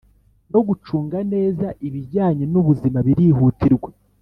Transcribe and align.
no 0.53 0.59
gucunga 0.67 1.17
neza 1.33 1.67
ibijyanye 1.87 2.45
n'ubuzima 2.51 2.99
birihutirwa. 3.07 3.89